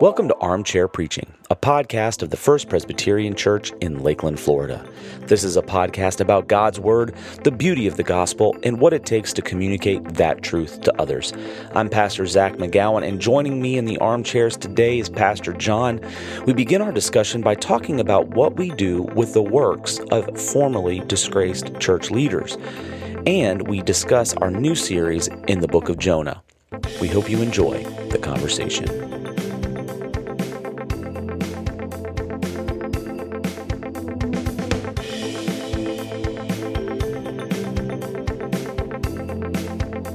[0.00, 4.88] Welcome to Armchair Preaching, a podcast of the First Presbyterian Church in Lakeland, Florida.
[5.22, 9.04] This is a podcast about God's Word, the beauty of the gospel, and what it
[9.04, 11.32] takes to communicate that truth to others.
[11.74, 16.00] I'm Pastor Zach McGowan, and joining me in the armchairs today is Pastor John.
[16.46, 21.00] We begin our discussion by talking about what we do with the works of formerly
[21.00, 22.56] disgraced church leaders.
[23.26, 26.40] And we discuss our new series in the book of Jonah.
[27.00, 29.07] We hope you enjoy the conversation.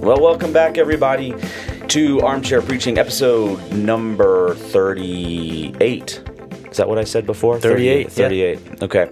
[0.03, 1.33] Well, welcome back, everybody,
[1.87, 6.32] to Armchair Preaching, episode number 38.
[6.73, 7.59] Is that what I said before?
[7.59, 8.81] 38, 38.
[8.81, 9.07] Okay.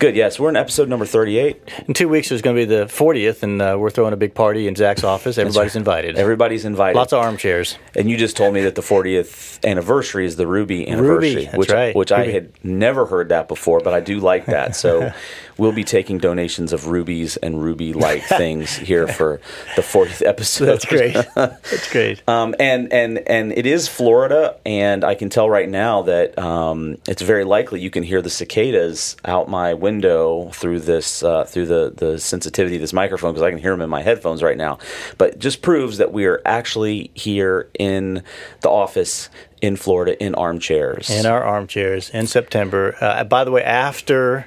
[0.00, 0.16] Good.
[0.16, 1.62] Yes, we're in episode number 38.
[1.86, 4.34] In two weeks, there's going to be the 40th, and uh, we're throwing a big
[4.34, 5.38] party in Zach's office.
[5.38, 6.18] Everybody's invited.
[6.18, 6.96] Everybody's invited.
[6.96, 7.78] Lots of armchairs.
[7.94, 11.70] And you just told me that the 40th anniversary is the Ruby anniversary, Ruby, which
[11.70, 11.94] right.
[11.94, 14.74] which I had never heard that before, but I do like that.
[14.74, 15.12] So
[15.58, 19.40] we'll be taking donations of rubies and ruby-like things here for
[19.76, 20.66] the 40th episode.
[20.66, 21.14] That's great.
[21.34, 22.28] That's great.
[22.28, 26.98] Um, and and and it is Florida, and I can tell right now that um,
[27.06, 31.66] it's very likely you can hear the cicadas out my window through this uh, through
[31.66, 34.56] the the sensitivity of this microphone because I can hear them in my headphones right
[34.56, 34.78] now.
[35.18, 38.22] But it just proves that we are actually here in
[38.62, 39.28] the office
[39.60, 41.10] in Florida in armchairs.
[41.10, 42.96] in our armchairs in September.
[43.00, 44.46] Uh, by the way, after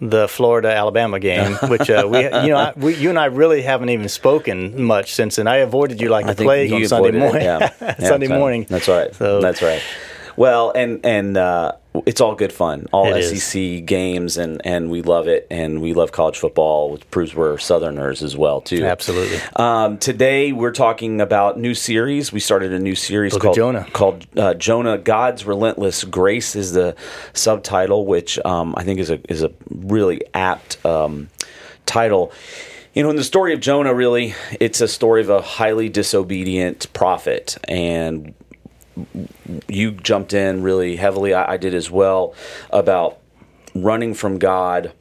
[0.00, 3.62] the Florida Alabama game, which uh, we, you know, I, we, you and I really
[3.62, 5.46] haven't even spoken much since then.
[5.46, 7.42] I avoided you like the plague on Sunday it, morning.
[7.42, 7.72] yeah.
[7.80, 8.66] Yeah, Sunday so- morning.
[8.68, 9.14] That's right.
[9.14, 9.82] So- that's right.
[10.36, 11.72] Well, and and uh,
[12.04, 12.86] it's all good fun.
[12.92, 13.42] All It is.
[13.42, 17.56] SEC games, and and we love it, and we love college football, which proves we're
[17.58, 18.84] Southerners as well too.
[18.84, 19.38] Absolutely.
[19.56, 22.32] Um, today we're talking about new series.
[22.32, 23.86] We started a new series Book called Jonah.
[23.92, 24.98] called uh, Jonah.
[24.98, 26.94] God's relentless grace is the
[27.32, 31.28] subtitle, which um, I think is a is a really apt um,
[31.86, 32.32] title.
[32.94, 36.90] You know, in the story of Jonah, really, it's a story of a highly disobedient
[36.94, 38.34] prophet, and
[39.68, 41.34] you jumped in really heavily.
[41.34, 42.34] I, I did as well
[42.70, 43.18] about
[43.74, 44.92] running from God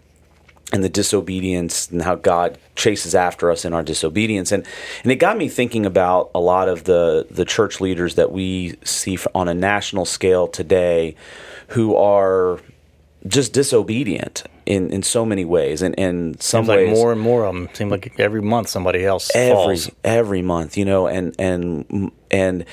[0.73, 4.51] and the disobedience and how God chases after us in our disobedience.
[4.51, 4.65] And
[5.03, 8.75] and it got me thinking about a lot of the the church leaders that we
[8.83, 11.15] see on a national scale today
[11.69, 12.59] who are
[13.27, 17.21] just disobedient in, in so many ways and in some Seems like ways more and
[17.21, 17.69] more of them.
[17.73, 19.91] seem like every month somebody else every falls.
[20.03, 22.65] every month, you know, and and and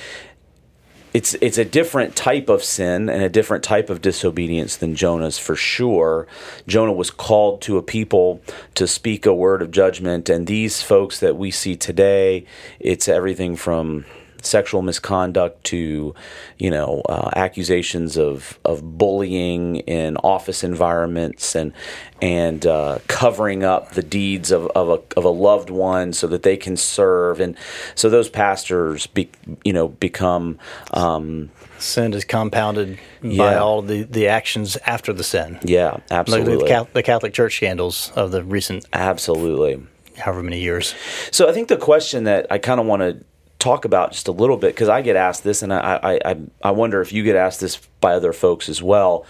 [1.13, 5.37] it's it's a different type of sin and a different type of disobedience than Jonah's
[5.37, 6.27] for sure.
[6.67, 8.41] Jonah was called to a people
[8.75, 12.45] to speak a word of judgment, and these folks that we see today,
[12.79, 14.05] it's everything from
[14.45, 16.13] sexual misconduct to
[16.57, 21.73] you know uh, accusations of of bullying in office environments and
[22.21, 26.43] and uh, covering up the deeds of, of a of a loved one so that
[26.43, 27.57] they can serve and
[27.95, 29.29] so those pastors be,
[29.63, 30.57] you know become
[30.91, 31.49] um,
[31.79, 35.59] Sin is compounded by all the, the actions after the sin.
[35.63, 39.85] yeah Like absolutely the, Catholic, the Catholic Church scandals of the recent absolutely
[40.17, 40.95] however many years.
[41.31, 43.23] So I think the question that I kind of want to
[43.63, 46.71] talk about just a little bit because I get asked this, and I, I I
[46.71, 49.25] wonder if you get asked this by other folks as well.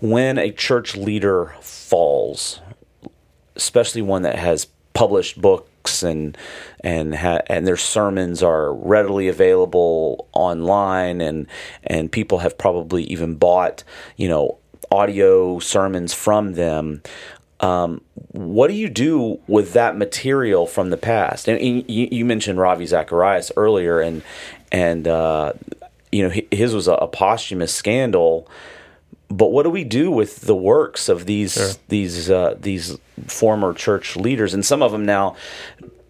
[0.00, 2.60] When a church leader falls,
[3.54, 6.36] especially one that has published books and
[6.82, 11.46] and ha- and their sermons are readily available online and
[11.84, 13.84] and people have probably even bought
[14.16, 14.58] you know
[14.90, 17.02] audio sermons from them
[17.60, 18.02] um,
[18.32, 22.86] what do you do with that material from the past and you, you mentioned Ravi
[22.86, 24.22] Zacharias earlier and
[24.70, 25.52] and uh,
[26.12, 28.48] you know his was a, a posthumous scandal
[29.28, 32.96] but what do we do with the works of these these uh, these
[33.26, 34.54] former church leaders?
[34.54, 35.36] And some of them now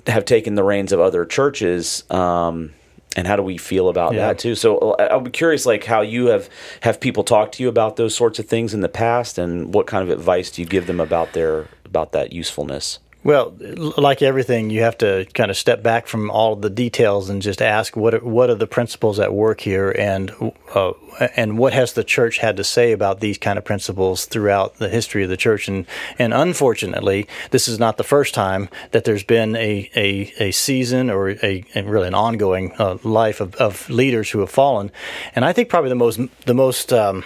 [0.07, 2.09] have taken the reins of other churches.
[2.11, 2.73] Um,
[3.17, 4.27] and how do we feel about Yeah.
[4.29, 4.55] that too?
[4.55, 6.49] So uh, I'm curious, like how you have
[6.81, 9.87] have people talk to you about those sorts of things in the past, and what
[9.87, 12.99] kind of advice do you give them about their about that usefulness?
[13.27, 13.57] Well,
[13.97, 17.61] like everything, you have to kind of step back from all the details and just
[17.61, 20.31] ask what are, what are the principles at work here, and
[20.73, 20.93] uh,
[21.35, 24.89] and what has the church had to say about these kind of principles throughout the
[24.89, 25.67] history of the church.
[25.67, 25.87] And
[26.21, 31.11] and unfortunately, this is not the first time that there's been a a, a season
[31.11, 34.93] or a, a really an ongoing uh, life of, of leaders who have fallen.
[35.35, 37.25] And I think probably the most the most um,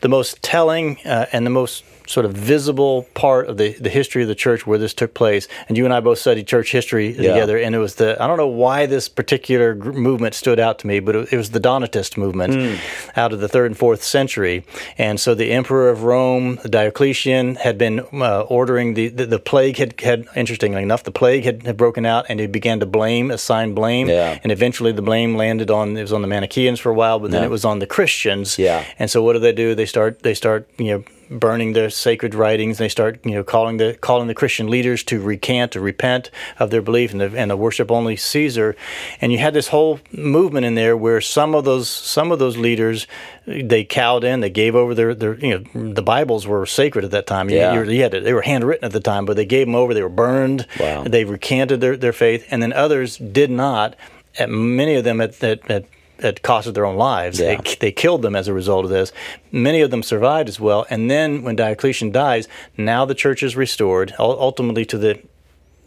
[0.00, 4.22] the most telling uh, and the most sort of visible part of the, the history
[4.22, 5.46] of the church where this took place.
[5.68, 7.32] And you and I both studied church history Yeah.
[7.34, 10.86] together, and it was the I don't know why this particular movement stood out to
[10.86, 12.74] me, but it, it was the Donatist movement Hmm.
[13.22, 14.64] out of the third and fourth century.
[14.98, 19.76] And so the emperor of Rome, Diocletian, had been uh, ordering the, the the plague
[19.76, 23.30] had had interestingly enough the plague had, had broken out, and he began to blame,
[23.30, 24.38] assign blame, Yeah.
[24.42, 27.30] and eventually the blame landed on it was on the Manichaeans for a while, but
[27.30, 27.46] then Yeah.
[27.46, 28.58] it was on the Christians.
[28.58, 28.84] Yeah.
[28.98, 29.74] And so what do they do?
[29.76, 32.78] They start they start you know burning their sacred writings.
[32.78, 36.70] They start you know calling the calling the Christian leaders to recant to repent of
[36.70, 38.74] their belief and, the, and to worship only Caesar.
[39.20, 42.56] And you had this whole movement in there where some of those some of those
[42.56, 43.06] leaders
[43.46, 44.40] they cowed in.
[44.40, 47.48] They gave over their, their you know the Bibles were sacred at that time.
[47.48, 47.74] You- Yeah.
[47.74, 49.94] you, you had to, they were handwritten at the time, but they gave them over.
[49.94, 50.66] They were burned.
[50.78, 51.04] Wow.
[51.04, 53.96] They recanted their, their faith, and then others did not.
[54.38, 55.84] And many of them at, at, at
[56.22, 57.40] at cost of their own lives.
[57.40, 57.60] Yeah.
[57.60, 59.12] They, they killed them as a result of this.
[59.52, 60.86] Many of them survived as well.
[60.90, 65.20] And then when Diocletian dies, now the church is restored, ultimately to the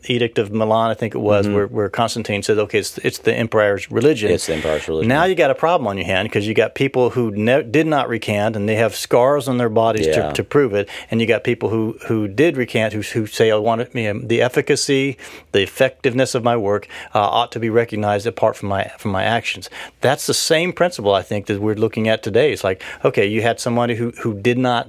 [0.06, 3.34] Edict of Milan, I think it was, where, where Constantine said, okay, it's, it's the
[3.34, 4.28] emperor's religion.
[4.28, 4.36] Mm-hmm.
[4.36, 5.10] It's the emperor's religion.
[5.10, 7.88] Now you got a problem on your hand because you got people who ne- did
[7.88, 10.30] not recant and they have scars on their bodies Yeah.
[10.30, 13.52] to, to prove it, and you got people who, who did recant who, who say,
[13.52, 15.18] "I want you know, the efficacy,
[15.52, 19.24] the effectiveness of my work uh, ought to be recognized apart from my from my
[19.24, 19.70] actions."
[20.02, 22.52] That's the same principle I think that we're looking at today.
[22.52, 24.88] It's like, okay, you had somebody who, who did not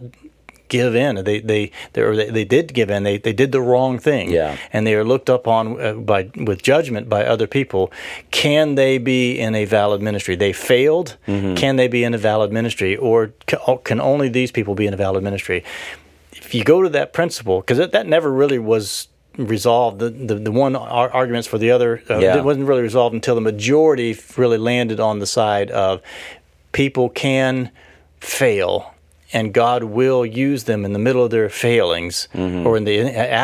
[0.69, 1.25] give in.
[1.25, 3.03] They they they, or they, they did give in.
[3.05, 4.31] They they did the wrong thing.
[4.31, 4.57] Yeah.
[4.73, 7.93] And they are looked upon uh, by with judgment by other people.
[8.31, 10.37] Can they be in a valid ministry?
[10.37, 11.17] They failed.
[11.27, 11.55] Mm-hmm.
[11.55, 13.33] Can they be in a valid ministry, or
[13.85, 15.65] can only these people be in a valid ministry?
[16.33, 19.99] If you go to that principle, because that, that never really was resolved.
[19.99, 22.37] The the, the one ar- arguments for the other uh, Yeah.
[22.39, 26.01] it wasn't really resolved until the majority really landed on the side of
[26.73, 27.71] people can
[28.21, 28.94] fail
[29.35, 32.67] and God will use them in the middle of their failings Mm-hmm.
[32.67, 32.97] or in the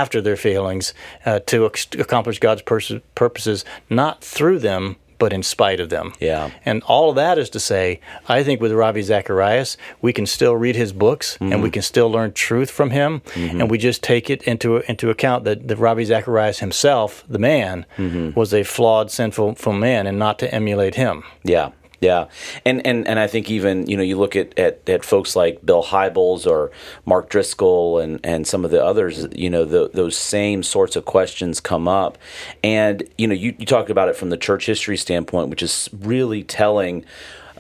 [0.03, 0.95] after their failings
[1.27, 6.15] uh, to ex- accomplish God's pers- purposes not through them but in spite of them.
[6.19, 6.49] Yeah.
[6.65, 10.57] And all of that is to say, I think with Ravi Zacharias, we can still
[10.57, 11.63] read his books and Mm-hmm.
[11.63, 15.45] we can still learn truth from him, and we just take it into into account
[15.45, 18.31] that, that Ravi Zacharias himself, the man, Mm-hmm.
[18.41, 21.23] was a flawed, sinful, sinful man, and not to emulate him.
[21.45, 22.29] Yeah, yeah,
[22.65, 25.65] and and and I think even you know you look at at, at folks like
[25.65, 26.71] Bill Hybels or
[27.05, 29.27] Mark Driscoll and and some of the others.
[29.33, 32.17] You know the, those same sorts of questions come up,
[32.65, 35.91] and you know you, you talked about it from the church history standpoint, which is
[35.93, 37.05] really telling.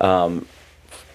[0.01, 0.47] Um,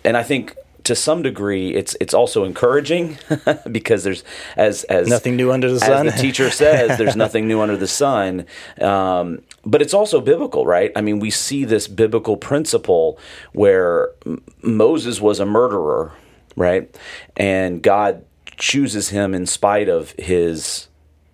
[0.03, 0.55] and I think
[0.85, 3.17] to some degree it's it's also encouraging
[3.71, 4.23] because there's
[4.55, 6.05] as as Nothing new under the sun.
[6.05, 8.45] the teacher says there's nothing new under the sun.
[8.79, 10.91] Um, but it's also biblical right?
[10.95, 13.19] I mean we see this biblical principle
[13.53, 16.13] where M- moses was a murderer
[16.55, 16.95] right?
[17.35, 18.23] And god
[18.57, 20.87] chooses him in spite of his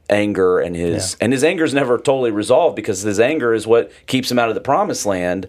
[0.09, 3.92] anger and his and his anger is never totally resolved because his anger is what
[4.07, 5.48] keeps him out of the promised land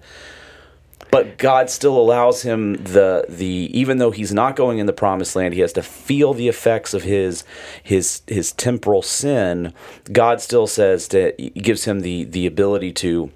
[1.13, 5.37] but God still allows him the the even though he's not going in the promised
[5.37, 7.45] land, he has to feel the effects of his
[7.83, 9.75] his his temporal sin.
[10.11, 13.31] God still says that gives him the the ability to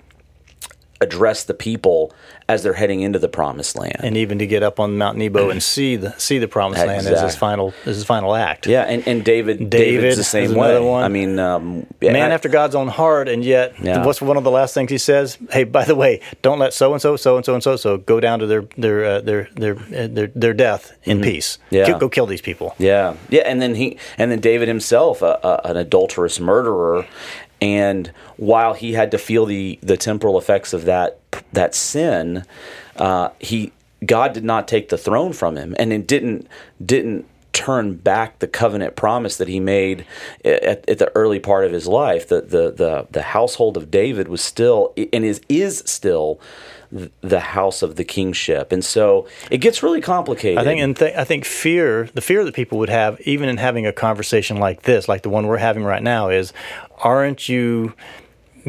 [1.00, 2.12] address the people
[2.48, 3.96] as they're heading into the promised land.
[4.00, 7.06] and even to get up on Mount Nebo and see the see the promised land
[7.06, 8.66] as his final as his final act.
[8.66, 10.78] yeah, and, and David David David's the is same way.
[10.80, 11.02] one.
[11.02, 14.04] I mean, um, Man I- after God's own heart, and yet Yeah.
[14.04, 15.38] what's one of the last things he says?
[15.50, 17.96] Hey, by the way, don't let so and so, so and so, and so so
[17.98, 21.56] go down to their their uh, their their uh, their their death in peace.
[21.66, 21.74] Mm-hmm.
[21.74, 21.86] Yeah.
[21.86, 22.74] Kill- go kill these people.
[22.78, 27.06] Yeah, yeah, and then he, and then David himself, a, a, an adulterous murderer,
[27.60, 31.18] and while he had to feel the the temporal effects of that
[31.52, 32.44] that sin,
[32.96, 33.72] uh, he
[34.04, 36.46] God did not take the throne from him, and it didn't
[36.84, 40.04] didn't turn back the covenant promise that he made
[40.44, 42.28] at, at the early part of his life.
[42.28, 46.38] The, the the the household of David was still and is is still
[47.20, 50.58] the house of the kingship, and so it gets really complicated.
[50.58, 53.56] I think, and th- I think fear, the fear that people would have, even in
[53.56, 56.52] having a conversation like this, like the one we're having right now, is,
[56.98, 57.94] aren't you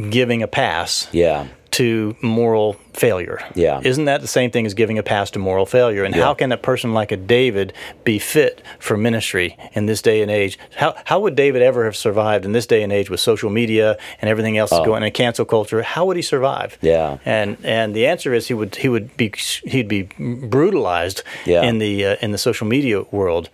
[0.09, 1.07] giving a pass?
[1.11, 1.47] yeah.
[1.71, 3.39] To moral failure.
[3.55, 3.81] Yeah.
[3.83, 6.03] Isn't that the same thing as giving a pass to moral failure?
[6.03, 6.23] And Yeah.
[6.23, 10.31] how can a person like a David be fit for ministry in this day and
[10.31, 10.57] age?
[10.75, 13.97] How, how would David ever have survived in this day and age with social media
[14.21, 15.81] and everything else that's going and cancel culture?
[15.83, 16.77] How would he survive?
[16.81, 16.87] Oh.
[16.87, 17.17] Yeah.
[17.25, 19.31] And and the answer is he would he would be
[19.65, 20.03] he'd be
[20.49, 21.63] brutalized Yeah.
[21.63, 23.49] in the uh, in the social media world.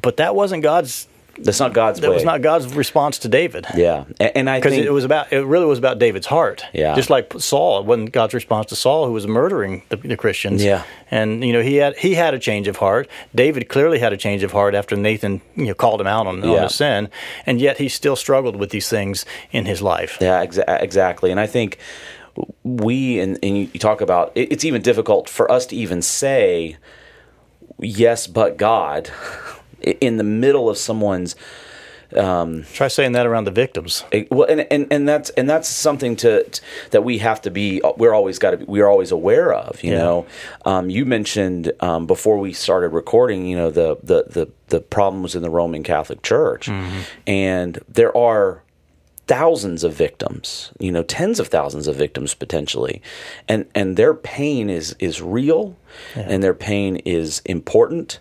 [0.00, 1.06] But that wasn't God's
[1.38, 2.14] That's not God's that way.
[2.14, 3.66] was not God's response to David.
[3.74, 6.64] Yeah, and, and I Because it was about, it really was about David's heart.
[6.72, 6.94] Yeah.
[6.94, 10.62] Just like Saul, it wasn't God's response to Saul, who was murdering the, the Christians.
[10.62, 10.84] Yeah.
[11.10, 13.08] And you know he had he had a change of heart.
[13.34, 16.42] David clearly had a change of heart after Nathan you know called him out on,
[16.44, 17.08] on his sin,
[17.46, 20.18] and yet he still struggled with these things in his life.
[20.20, 21.30] Yeah, exa- exactly.
[21.30, 21.78] And I think
[22.62, 26.76] we and, and you talk about it, it's even difficult for us to even say
[27.78, 29.10] yes, but God
[29.82, 31.34] in the middle of someone's
[32.14, 34.04] Try saying that around the victims.
[34.10, 36.60] it- well, and, and and that's and that's something to, t-
[36.90, 37.80] that we have to be.
[37.96, 38.56] We're always got to.
[38.58, 39.82] be We're always aware of.
[39.82, 39.98] You Yeah.
[39.98, 40.26] know,
[40.66, 43.46] um, you mentioned um, before we started recording.
[43.46, 46.68] You know, the the the the problems in the Roman Catholic Church,
[47.26, 48.62] and there are
[49.26, 50.70] thousands of victims.
[50.78, 53.00] You know, tens of thousands of victims potentially,
[53.48, 55.76] and and their pain is is real,
[56.14, 58.18] and their pain is important.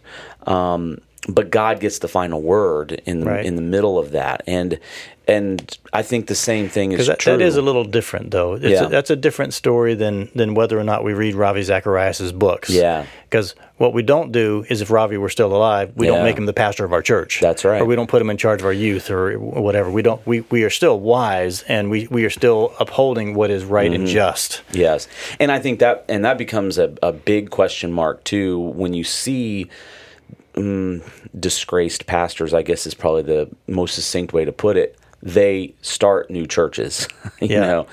[0.47, 0.99] Um,
[1.29, 3.45] but God gets the final word in the Right.
[3.45, 4.79] in the middle of that, and
[5.27, 7.37] and I think the same thing is that, true.
[7.37, 8.55] that is a little different, though.
[8.55, 8.85] It's Yeah.
[8.87, 12.69] a, that's a different story than than whether or not we read Ravi Zacharias' books.
[12.71, 13.05] Yeah.
[13.29, 16.15] Because what we don't do is, if Ravi were still alive, we Yeah.
[16.15, 17.39] don't make him the pastor of our church.
[17.39, 17.81] That's right.
[17.81, 19.89] Or we don't put him in charge of our youth or whatever.
[19.91, 20.25] We don't.
[20.25, 24.01] We, we are still wise, and we, we are still upholding what is right Mm-hmm.
[24.01, 24.63] and just.
[24.73, 25.07] Yes,
[25.39, 29.03] and I think that and that becomes a, a big question mark too when you
[29.03, 29.67] see
[30.55, 31.01] um,
[31.39, 32.53] disgraced pastors.
[32.53, 34.97] I guess is probably the most succinct way to put it.
[35.23, 37.07] They start new churches,
[37.41, 37.59] you Yeah.
[37.61, 37.87] know,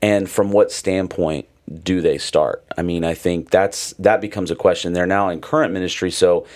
[0.00, 1.46] and from what standpoint
[1.84, 2.64] do they start?
[2.76, 4.92] I mean, I think that's that becomes a question.
[4.92, 6.46] They're now in current ministry, so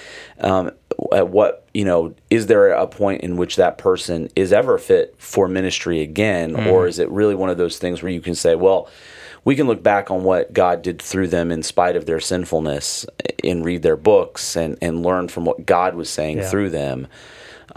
[0.40, 0.70] um,
[1.13, 5.15] at what you know is there a point in which that person is ever fit
[5.19, 6.67] for ministry again, mm.
[6.67, 8.89] or is it really one of those things where you can say, well,
[9.45, 13.07] we can look back on what God did through them in spite of their sinfulness
[13.25, 16.49] eh, and read their books and, and learn from what God was saying Yeah.
[16.51, 17.07] through them.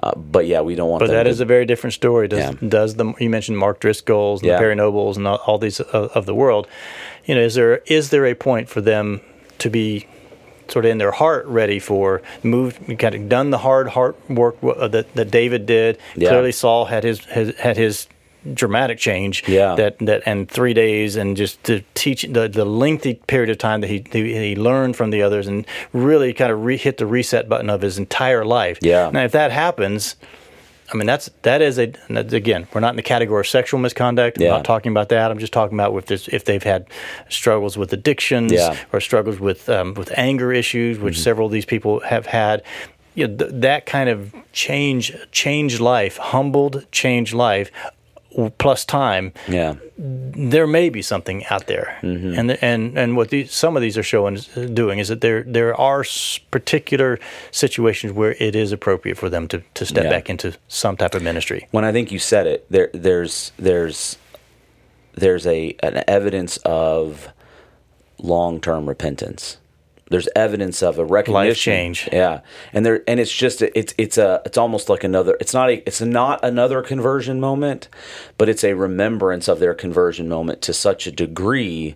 [0.02, 1.00] Uh, but yeah, we don't want.
[1.02, 2.28] But that to, is a very different story.
[2.28, 2.70] Does Yeah.
[2.70, 4.56] does the you mentioned Mark Driscoll's and Yeah.
[4.56, 6.68] the Perry Nobles and all, all these of, of the world?
[7.26, 9.22] You know, is there is there a point for them
[9.58, 10.06] to be
[10.72, 14.58] sort of in their heart ready for moved kind of done the hard heart work
[14.64, 15.98] uh, that that David did?
[16.16, 16.30] Yeah.
[16.30, 18.08] Clearly, Saul had his, his had his
[18.54, 19.76] dramatic change Yeah.
[19.76, 23.82] that that and three days and just to teach the, the lengthy period of time
[23.82, 27.06] that he, he he learned from the others and really kind of re, hit the
[27.06, 29.10] reset button of his entire life Yeah.
[29.12, 30.16] now if that happens
[30.92, 32.68] I mean, that's that is a again.
[32.74, 34.40] We're not in the category of sexual misconduct.
[34.40, 34.48] Yeah.
[34.48, 35.32] I'm not talking about that.
[35.32, 36.88] I'm just talking about with this, if they've had
[37.30, 38.70] struggles with addictions Yeah.
[38.74, 38.96] Mm-hmm.
[38.96, 42.64] or struggles with um, with anger issues, which several of these people have had.
[43.16, 47.72] You know, th- that kind of change, change life, humbled, change life,
[48.58, 52.40] plus time yeah, there may be something out there, Mm-hmm.
[52.40, 54.36] and and and what these some of these are showing
[54.74, 56.04] doing is that there there are
[56.52, 57.20] particular
[57.52, 60.10] situations where it is appropriate for them to, to step Yeah.
[60.12, 61.68] back into some type of ministry.
[61.72, 64.18] when I think you said it, there there's there's
[65.16, 67.30] there's a an evidence of
[68.20, 69.58] long term repentance.
[70.10, 72.10] There's evidence of a recognition, change.
[72.12, 75.36] Yeah, and there and it's just it's it's a it's almost like another.
[75.40, 77.90] It's not a it's not another conversion moment,
[78.38, 81.96] but it's a remembrance of their conversion moment to such a degree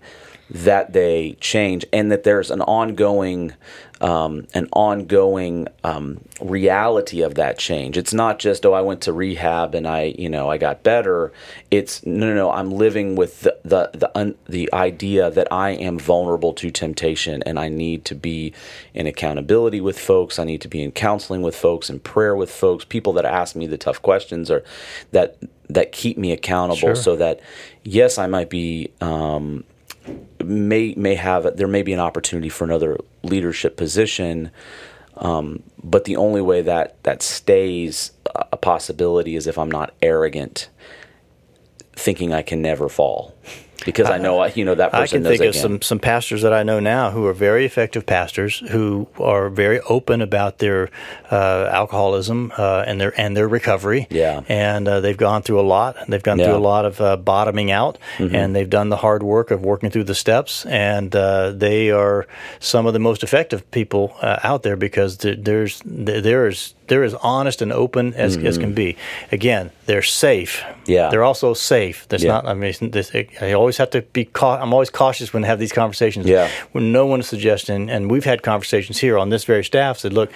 [0.49, 3.53] that they change, and that there's an ongoing
[4.01, 7.97] um, an ongoing um, reality of that change.
[7.97, 11.31] It's not just oh I went to rehab and I you know I got better.
[11.69, 15.71] It's no no no I'm living with the the the, un, the idea that I
[15.71, 18.53] am vulnerable to temptation and I need to be
[18.93, 20.39] in accountability with folks.
[20.39, 22.83] I need to be in counseling with folks and prayer with folks.
[22.83, 24.63] People that ask me the tough questions or
[25.11, 25.37] that
[25.69, 26.95] that keep me accountable Sure.
[26.95, 27.39] so that
[27.83, 28.91] yes I might be.
[28.99, 29.63] Um,
[30.43, 34.51] may may have there may be an opportunity for another leadership position,
[35.17, 38.11] um, but the only way that that stays
[38.51, 40.69] a possibility is if I'm not arrogant,
[41.93, 43.35] thinking I can never fall,
[43.85, 45.25] because I know you know that person.
[45.25, 45.61] I can think of can.
[45.61, 49.79] some some pastors that I know now who are very effective pastors who are very
[49.81, 50.89] open about their
[51.31, 54.07] uh, alcoholism uh, and their and their recovery.
[54.09, 54.41] Yeah.
[54.47, 55.95] and uh, they've gone through a lot.
[56.07, 56.45] They've gone Yeah.
[56.45, 56.53] Mm-hmm.
[56.53, 59.89] through a lot of uh, bottoming out, and they've done the hard work of working
[59.91, 60.65] through the steps.
[60.65, 62.27] And uh, they are
[62.59, 67.05] some of the most effective people uh, out there because th- there's th- there's they're
[67.05, 68.97] as honest and open as, as can be.
[69.31, 70.59] Again, they're safe.
[70.59, 70.91] Mm-hmm.
[70.91, 71.09] Yeah.
[71.09, 72.05] they're also safe.
[72.09, 72.33] There's Yeah.
[72.33, 72.47] not.
[72.47, 74.25] I mean, this, I always have to be.
[74.25, 76.25] Cau- I'm always cautious when I have these conversations.
[76.25, 76.49] Yeah.
[76.73, 80.11] When no one is suggesting, and we've had conversations here on this very staff said,
[80.11, 80.29] look,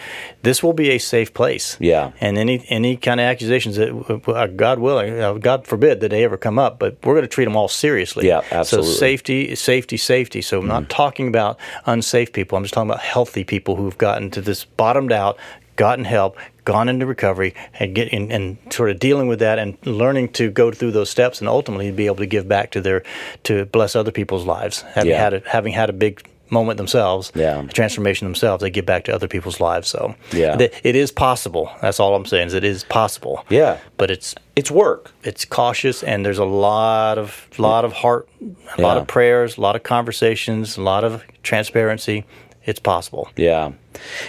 [0.43, 1.75] this will be a safe place.
[1.81, 2.11] Yeah.
[2.21, 3.89] And any any kind of accusations that,
[4.27, 7.35] uh, God willing, uh, God forbid that they ever come up, but we're going to
[7.35, 8.27] treat them all seriously.
[8.27, 8.91] Yeah, absolutely.
[8.93, 10.41] So safety, safety, safety.
[10.41, 12.57] So I'm not talking about unsafe people.
[12.57, 15.37] I'm just talking about healthy people who've gotten to this bottomed out
[15.75, 19.77] gotten help, gone into recovery, and get in, and sort of dealing with that and
[19.85, 23.03] learning to go through those steps, and ultimately be able to give back to their
[23.43, 24.81] to bless other people's lives.
[24.93, 25.19] Having Yeah.
[25.19, 27.63] had a, having had a big moment themselves, Yeah.
[27.73, 29.87] transformation themselves, they give back to other people's lives.
[29.87, 30.55] So Yeah.
[30.55, 31.71] th- it is possible.
[31.81, 32.47] That's all I'm saying.
[32.47, 33.43] Is it is possible.
[33.49, 33.77] Yeah.
[33.97, 35.11] but it's It's work.
[35.23, 38.29] it's cautious and there's a lot of lot of heart
[38.77, 42.23] a lot of prayers a lot of conversations a lot of transparency
[42.65, 43.71] it's possible Yeah,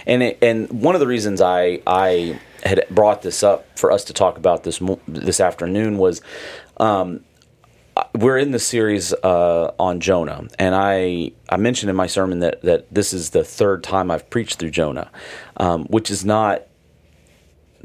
[0.07, 4.05] and it, and one of the reasons I I had brought this up for us
[4.05, 6.21] to talk about this this afternoon was.
[6.79, 7.21] Um,
[8.15, 12.61] we're in the series uh, on Jonah, and I, I mentioned in my sermon that,
[12.61, 15.11] that this is the third time I've preached through Jonah,
[15.57, 16.67] um, which is not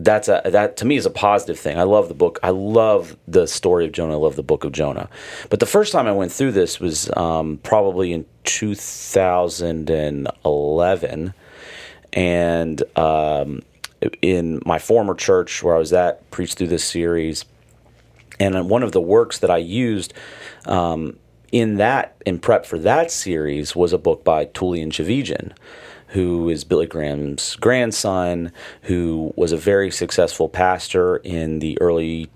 [0.04, 1.78] that's a that to me is a positive thing.
[1.78, 2.40] I love the book.
[2.42, 4.14] I love the story of Jonah.
[4.14, 5.10] I love the book of Jonah.
[5.50, 11.34] But the first time I went through this was um, probably in 2011,
[12.14, 13.62] and um,
[14.22, 17.46] in my former church where I was at, preached through this series.
[18.40, 20.14] And one of the works that I used
[20.66, 21.18] um,
[21.52, 25.52] in that in prep for that series was a book by Tullian Tchividjian,
[26.08, 28.52] who is Billy Graham's grandson,
[28.84, 32.30] who was a very successful pastor in the early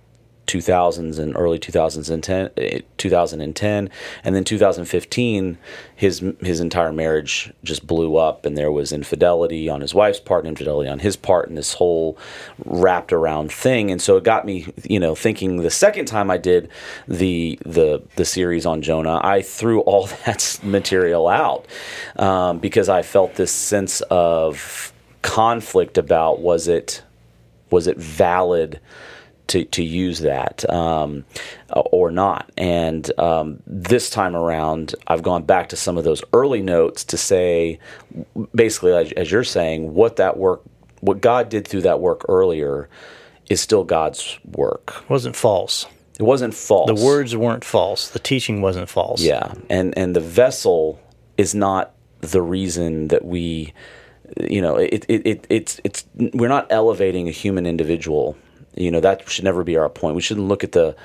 [0.47, 3.89] 2000s and early 2010, eh, 2010
[4.23, 5.57] and then 2015
[5.95, 10.43] his his entire marriage just blew up and there was infidelity on his wife's part
[10.43, 12.17] and infidelity on his part and this whole
[12.65, 13.91] wrapped around thing.
[13.91, 16.69] And so it got me you know thinking the second time I did
[17.07, 21.65] the the the series on Jonah I threw all that material out
[22.17, 27.03] um, because I felt this sense of conflict about was it
[27.71, 28.79] was it valid
[29.47, 31.25] to, to use that um,
[31.69, 32.51] or not.
[32.57, 37.17] And um, this time around, I've gone back to some of those early notes to
[37.17, 37.79] say,
[38.53, 40.61] basically, as, as you're saying, what that work,
[41.01, 42.89] what God did through that work earlier,
[43.49, 44.93] is still God's work.
[45.03, 45.85] It wasn't false
[46.19, 46.87] It wasn't false.
[46.87, 50.99] the words weren't false the teaching wasn't false Yeah, and and the vessel
[51.37, 53.73] is not the reason that we,
[54.49, 58.35] you know, it, it, it it's it's we're not elevating a human individual.
[58.75, 60.15] You know that should never be our point.
[60.15, 60.95] We shouldn't look at the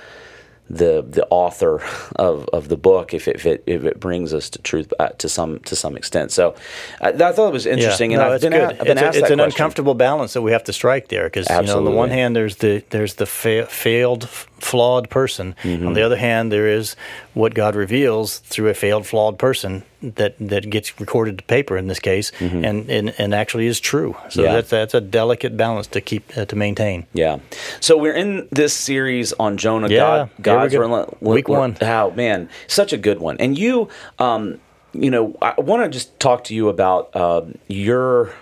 [0.68, 1.82] the the author
[2.16, 5.08] of, of the book if it, if it if it brings us to truth uh,
[5.18, 6.30] to some to some extent.
[6.30, 6.54] So
[7.00, 8.62] uh, I thought it was Yeah, interesting, no, and I've been, good.
[8.62, 9.44] a- I've been it's, a- asked it's an question.
[9.52, 12.36] uncomfortable balance that we have to strike there because you know, on the one hand
[12.36, 14.28] there's the there's the fa- failed
[14.60, 15.86] flawed person Mm-hmm.
[15.86, 16.96] on the other hand there is
[17.34, 21.86] what God reveals through a failed flawed person that that gets recorded to paper in
[21.88, 24.40] this case and, and and actually is true so Mm-hmm.
[24.46, 24.52] Yeah.
[24.54, 27.38] that's that's a delicate balance to keep uh, to maintain Yeah.
[27.80, 29.88] So we're in this series on Jonah.
[29.88, 31.16] Yeah, God, God's go.
[31.20, 31.76] Week one.
[31.82, 33.36] Oh man, such a good one.
[33.40, 34.58] And you, um,
[34.92, 38.32] you know, I want to just talk to you about um, your,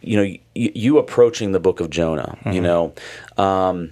[0.00, 2.36] you know, y- you approaching the book of Jonah.
[2.40, 2.52] Mm-hmm.
[2.52, 2.92] You know,
[3.36, 3.90] um,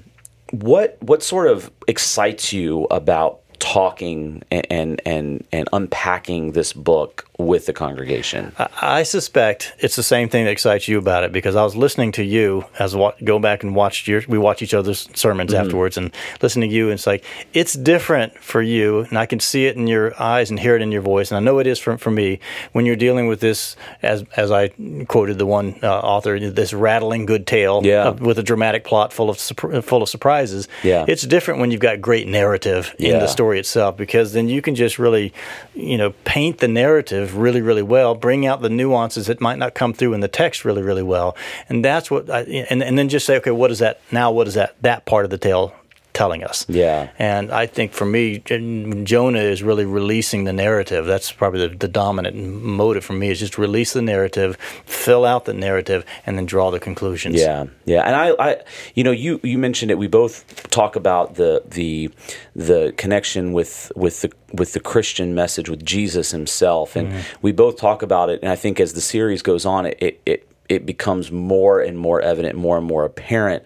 [0.62, 7.28] what what sort of excites you about talking and and and, and unpacking this book
[7.38, 8.53] with the congregation?
[8.81, 12.12] I suspect it's the same thing that excites you about it because I was listening
[12.12, 15.64] to you as wa- go back and watched your we watch each other's sermons Mm-hmm.
[15.64, 19.40] afterwards and listening to you and it's like it's different for you and I can
[19.40, 21.66] see it in your eyes and hear it in your voice and I know it
[21.66, 22.38] is for, for me
[22.73, 24.68] when you're dealing with this as as I
[25.09, 28.11] quoted the one uh, author this rattling good tale Yeah.
[28.11, 31.05] with a dramatic plot full of full of surprises Yeah.
[31.09, 34.75] it's different when you've got great narrative in the story itself because then you can
[34.77, 35.33] just really
[35.75, 39.74] you know paint the narrative really really well bring out the nuances that might not
[39.74, 41.37] come through in the text really really well.
[41.68, 44.00] And that's what I, and, and then just say okay what is that?
[44.12, 44.76] Now what is that?
[44.82, 45.74] That part of the tale
[46.14, 47.11] telling us Yeah.
[47.18, 51.88] and i think for me jonah is really releasing the narrative that's probably the, the
[51.88, 56.46] dominant motive for me is just release the narrative fill out the narrative and then
[56.46, 58.57] draw the conclusions Yeah, yeah, and I, I,
[58.94, 59.98] you know, you you mentioned it.
[59.98, 62.11] We both talk about the the
[62.55, 67.37] the connection with with the with the Christian message with Jesus Himself, and mm-hmm.
[67.42, 68.40] we both talk about it.
[68.42, 71.98] And I think as the series goes on, it it it, it becomes more and
[71.98, 73.62] more evident, more and more apparent.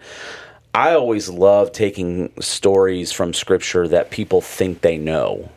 [0.73, 5.49] I always love taking stories from Scripture that people think they know.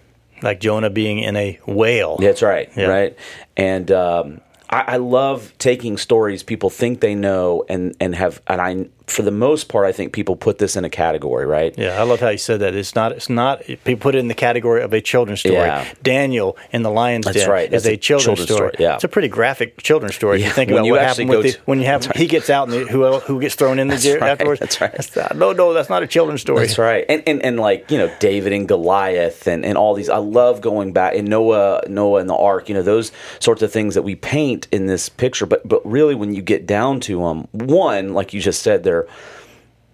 [0.43, 2.87] like jonah being in a whale That's right, Yeah.
[2.87, 3.17] right.
[3.57, 8.61] And um, I, I love taking stories people think they know and and have and
[8.61, 11.77] I for the most part, I think people put this in a category, right?
[11.79, 12.75] Yeah, I love how you said that.
[12.75, 13.13] It's not.
[13.13, 13.63] It's not.
[13.65, 15.55] People put it in the category of a children's story.
[15.55, 15.93] Yeah.
[16.03, 17.73] Daniel in the lion's That's den right.
[17.73, 18.71] is a a children's, children's story.
[18.71, 18.95] story, yeah.
[18.95, 20.41] it's a pretty graphic children's story.
[20.41, 22.69] If you think about you what happened with the, when you have he gets out
[22.69, 24.61] and the, who who gets thrown in the jail right, afterwards.
[24.61, 24.93] that's right.
[24.93, 26.61] That's not- no, no, that's not a children's story.
[26.67, 27.05] That's right.
[27.09, 30.61] And, and and like, you know, David and Goliath and, and all these I love
[30.61, 34.03] going back and Noah Noah and the ark, you know, those sorts of things that
[34.03, 35.45] we paint in this picture.
[35.47, 39.02] But but really when you get down to them, one, like you just said, they're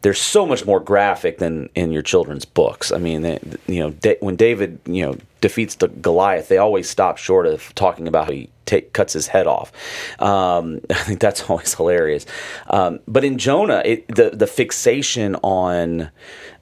[0.02, 2.92] they're so much more graphic than in your children's books.
[2.92, 6.88] I mean, they, you know, da- when David, you know, defeats the Goliath, they always
[6.88, 9.72] stop short of talking about how he take, cuts his head off.
[10.20, 12.26] Um, I think that's always hilarious.
[12.68, 16.10] Um, but in Jonah, it, the the fixation on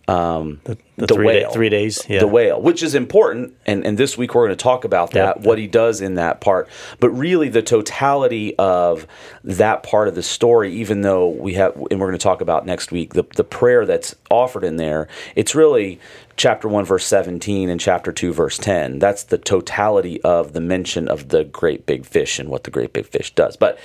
[0.09, 2.21] um, the, the three day- whale, three days, yeah.
[2.21, 5.39] the whale, which is important, and, and this week we're going to talk about that,
[5.39, 5.47] Yep.
[5.47, 6.69] what he does in that part.
[7.01, 9.07] But really, the totality of
[9.43, 12.65] that part of the story, even though we have, and we're going to talk about
[12.67, 15.99] next week, the the prayer that's offered in there, it's really
[16.37, 19.01] chapter one verse seventeen and chapter two verse ten.
[19.01, 22.93] That's the totality of the mention of the great big fish and what the great
[22.93, 23.57] big fish does.
[23.57, 23.79] But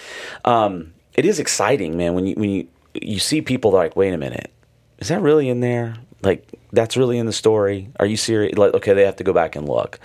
[0.46, 4.18] um, it is exciting, man, when you when you you see people like, wait a
[4.18, 4.52] minute,
[5.00, 5.96] is that really in there?
[6.24, 7.90] Like that's really in the story?
[8.00, 8.58] Are you serious?
[8.58, 10.00] Like, okay, they have to go back and look.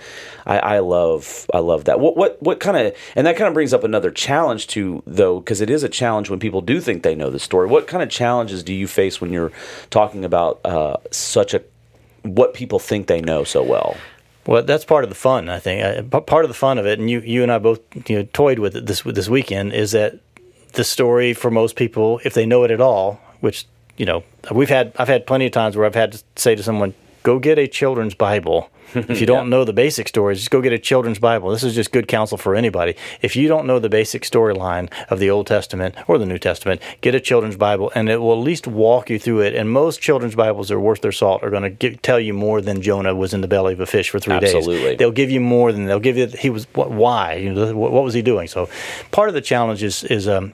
[0.45, 1.99] I, I love, I love that.
[1.99, 5.39] What, what, what kind of, and that kind of brings up another challenge to though,
[5.39, 7.67] because it is a challenge when people do think they know the story.
[7.67, 9.51] What kind of challenges do you face when you're
[9.89, 11.63] talking about uh, such a,
[12.23, 13.95] what people think they know so well?
[14.45, 16.13] Well, that's part of the fun, I think.
[16.13, 18.27] Uh, part of the fun of it, and you, you and I both you know,
[18.31, 20.19] toyed with it this this weekend, is that
[20.71, 24.69] the story for most people, if they know it at all, which you know, we've
[24.69, 27.57] had I've had plenty of times where I've had to say to someone, "Go get
[27.57, 31.19] a children's Bible." If you don't know the basic stories, just go get a children's
[31.19, 31.49] Bible.
[31.49, 32.95] This is just good counsel for anybody.
[33.21, 36.81] If you don't know the basic storyline of the Old Testament or the New Testament,
[37.01, 39.55] get a children's Bible, and it will at least walk you through it.
[39.55, 41.43] And most children's Bibles are worth their salt.
[41.43, 44.09] Are going to tell you more than Jonah was in the belly of a fish
[44.09, 44.55] for three days.
[44.55, 44.95] Absolutely.
[44.95, 46.27] They'll give you more than they'll give you.
[46.27, 47.33] He was what, why?
[47.35, 48.47] You know, what, what was he doing?
[48.47, 48.69] So,
[49.11, 50.53] part of the challenge is is um,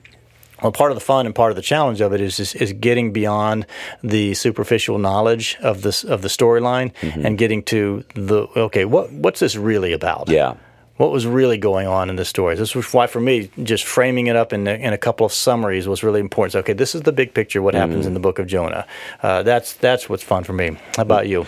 [0.61, 2.73] well, part of the fun and part of the challenge of it is is, is
[2.73, 3.65] getting beyond
[4.03, 7.25] the superficial knowledge of this of the storyline Mm-hmm.
[7.25, 10.29] and getting to the okay, what what's this really about?
[10.29, 10.55] Yeah.
[10.97, 12.55] What was really going on in the story?
[12.55, 15.87] This was why, for me, just framing it up in, in a couple of summaries
[15.87, 16.51] was really important.
[16.53, 17.63] So, okay, this is the big picture.
[17.63, 18.07] What happens Mm-hmm.
[18.09, 18.85] in the book of Jonah?
[19.23, 20.77] Uh, that's that's what's fun for me.
[20.95, 21.47] How about you?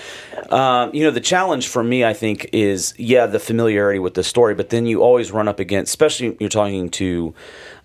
[0.49, 4.23] Um, you know, the challenge for me, I think, is yeah, the familiarity with the
[4.23, 7.35] story, but then you always run up against, especially you're talking to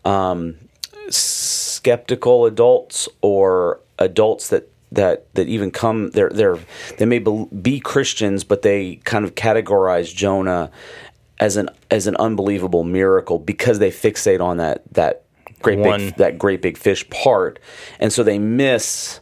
[0.06, 0.56] um,
[1.10, 6.58] skeptical adults or adults that that that even come they're they're
[6.98, 10.70] they may be, be Christians, but they kind of categorize Jonah
[11.38, 15.22] as an as an unbelievable miracle because they fixate on that that
[15.62, 17.58] great One- big that great big fish part,
[17.98, 19.19] and so they miss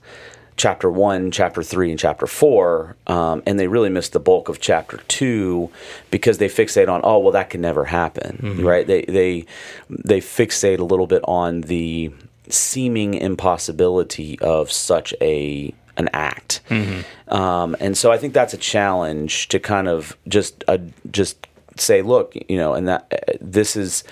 [0.59, 4.61] chapter one, chapter three, and chapter four, um, and they really miss the bulk of
[4.61, 5.71] chapter two
[6.11, 8.87] because they fixate on oh well that can never happen, right?
[8.87, 9.47] They they
[9.89, 12.13] they fixate a little bit on the
[12.51, 16.61] seeming impossibility of such a an act,
[17.29, 20.79] um, and so I think that's a challenge to kind of just uh,
[21.11, 24.05] just say look, you know, and that uh, this is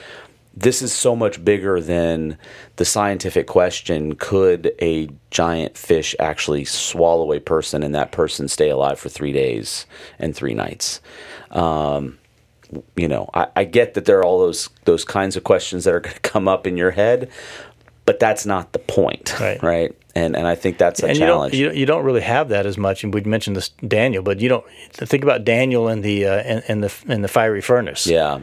[0.56, 2.38] this is so much bigger than
[2.76, 8.70] the scientific question could a giant fish actually swallow a person and that person stay
[8.70, 9.86] alive for three days
[10.18, 11.00] and three nights
[11.50, 12.18] um,
[12.96, 15.94] you know I, I get that there are all those those kinds of questions that
[15.94, 17.28] are going to come up in your head
[18.06, 19.94] but that's not the point Right.
[20.14, 22.48] and and i think that's a and challenge you don't, you, you don't really have
[22.48, 23.04] that as much.
[23.04, 26.62] And we mentioned this Daniel, but you don't think about Daniel in the uh, in,
[26.68, 28.06] in the in the fiery furnace.
[28.06, 28.40] yeah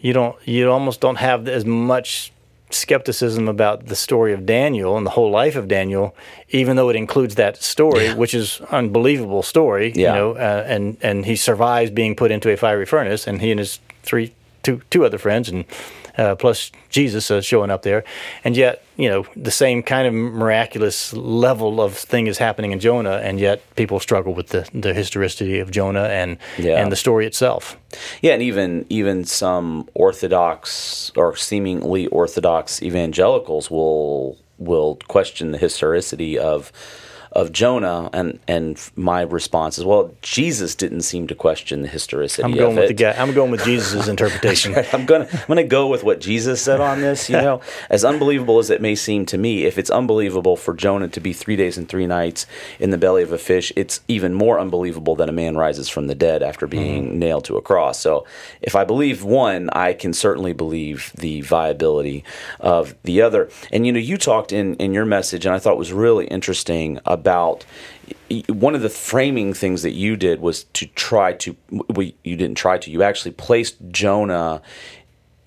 [0.00, 2.32] you don't you almost don't have as much
[2.70, 6.14] skepticism about the story of Daniel and the whole life of Daniel,
[6.50, 8.14] even though it includes that story, Yeah.
[8.14, 9.90] which is unbelievable story.
[9.94, 10.12] Yeah.
[10.14, 13.50] You know, uh, and and he survives being put into a fiery furnace, and he
[13.50, 14.32] and his three
[14.62, 15.64] two two other friends and.
[16.18, 18.02] Uh, plus Jesus uh, showing up there,
[18.44, 22.80] and yet you know the same kind of miraculous level of thing is happening in
[22.80, 26.82] Jonah, and yet people struggle with the, the historicity of Jonah and Yeah.
[26.82, 27.76] and the story itself.
[28.20, 36.36] Yeah, and even even some orthodox or seemingly orthodox evangelicals will will question the historicity
[36.36, 36.72] of
[37.32, 42.44] of Jonah, and and my response is, well, Jesus didn't seem to question the historicity
[42.44, 42.88] I'm going of with it.
[42.88, 43.12] the guy.
[43.12, 44.74] I'm going with Jesus' interpretation.
[44.92, 47.28] I'm gonna I'm gonna go with what Jesus said on this.
[47.28, 47.60] You know,
[47.90, 51.32] as unbelievable as it may seem to me, if it's unbelievable for Jonah to be
[51.32, 52.46] three days and three nights
[52.78, 56.06] in the belly of a fish, it's even more unbelievable that a man rises from
[56.06, 56.78] the dead after mm-hmm.
[56.78, 57.98] being nailed to a cross.
[58.00, 58.26] So,
[58.62, 62.24] if I believe one, I can certainly believe the viability
[62.60, 63.50] of the other.
[63.70, 66.98] And you know, you talked in in your message, and I thought was really interesting
[67.18, 67.64] about
[68.48, 72.56] one of the framing things that you did was to try to well, you didn't
[72.56, 74.62] try to you actually placed jonah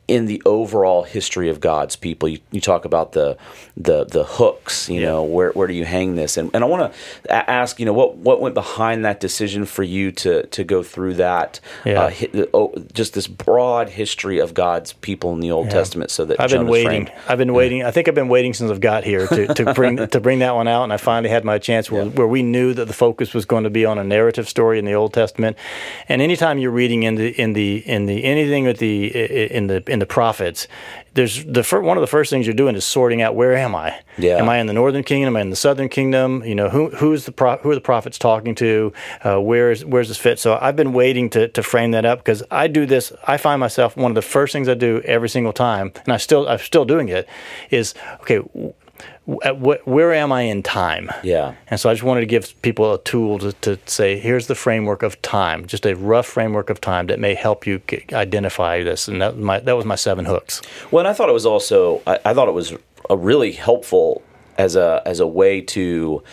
[0.07, 2.27] in the overall history of God's people.
[2.27, 3.37] You, you talk about the
[3.77, 5.07] the the hooks, you Yeah.
[5.07, 6.35] know, where where do you hang this?
[6.37, 9.83] And and I want to ask, you know, what what went behind that decision for
[9.83, 12.01] you to to go through that Yeah.
[12.03, 16.25] uh, hi, oh, just this broad history of God's people in the Old Testament so
[16.25, 17.05] that I've been waiting.
[17.05, 17.11] framed.
[17.29, 17.83] I've been waiting.
[17.83, 20.55] I think I've been waiting since I've got here to, to bring to bring that
[20.55, 23.33] one out, and I finally had my chance where, where we knew that the focus
[23.33, 25.55] was going to be on a narrative story in the Old Testament.
[26.09, 29.07] And anytime you're reading in the in the in the anything with the
[29.55, 30.67] in the in the prophets,
[31.13, 33.75] there's the fir- one of the first things you're doing is sorting out where am
[33.75, 33.99] I?
[34.17, 34.37] Yeah.
[34.37, 35.35] Am I in the northern kingdom?
[35.35, 36.43] Am I in the southern kingdom?
[36.45, 38.91] You know, who who's the pro- who are the prophets talking to?
[39.23, 40.39] Uh, where is where's this fit?
[40.39, 43.11] So I've been waiting to to frame that up because I do this.
[43.27, 46.17] I find myself one of the first things I do every single time, and I
[46.17, 47.27] still I'm still doing it.
[47.69, 48.41] Is okay.
[49.27, 51.09] W- At what, where am I in time?
[51.23, 51.55] Yeah.
[51.67, 54.55] And so I just wanted to give people a tool to, to say, here's the
[54.55, 58.83] framework of time, just a rough framework of time that may help you get, identify
[58.83, 59.07] this.
[59.07, 60.61] And that, was my, that was my seven hooks.
[60.91, 62.73] Well, and I thought it was also I, I thought it was
[63.09, 64.21] a really helpful
[64.57, 66.23] as a as a way to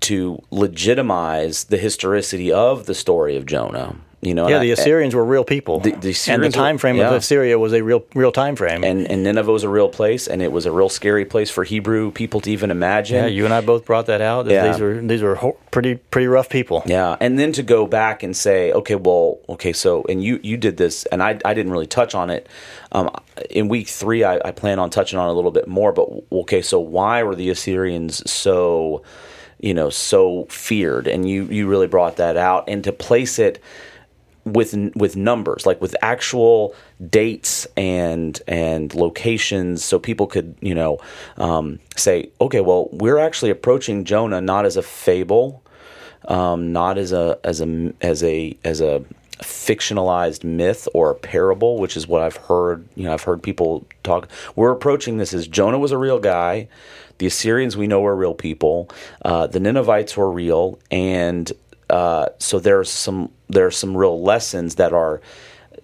[0.00, 3.96] to legitimize the historicity of the story of Jonah.
[4.22, 6.96] You know, Yeah, the I- Assyrians were real people, The- the and the time frame
[6.96, 7.08] yeah.
[7.08, 8.82] of Assyria was a real real time frame.
[8.82, 11.64] and and Nineveh was a real place, and it was a real scary place for
[11.64, 13.16] Hebrew people to even imagine.
[13.22, 14.46] yeah, you and I both brought that out.
[14.46, 14.72] that Yeah.
[14.72, 16.82] These were these were ho- pretty pretty rough people.
[16.86, 20.56] Yeah, and then to go back and say, okay, well, okay, so and you you
[20.56, 22.48] did this, and I I didn't really touch on it.
[22.92, 23.10] Um,
[23.50, 25.92] in week three, I, I plan on touching on it a little bit more.
[25.92, 29.02] But okay, so why were the Assyrians so,
[29.60, 31.06] you know, so feared?
[31.06, 33.60] And you you really brought that out, and to place it
[34.46, 36.74] with with numbers like with actual
[37.10, 40.98] dates and and locations so people could you know
[41.36, 45.62] um, say okay well we're actually approaching jonah not as a fable
[46.28, 49.04] um, not as a as a as a as a
[49.38, 53.84] fictionalized myth or a parable which is what i've heard you know i've heard people
[54.02, 54.30] talk.
[54.54, 56.68] We're approaching this as jonah was a real guy
[57.18, 58.88] the assyrians we know were real people
[59.24, 61.52] uh, the ninevites were real and
[61.88, 65.20] uh, so there's some there are some real lessons that are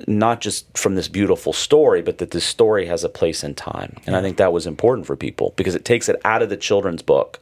[0.06, 3.96] not just from this beautiful story, but that this story has a place in time.
[4.06, 6.56] And I think that was important for people because it takes it out of the
[6.56, 7.38] children's book,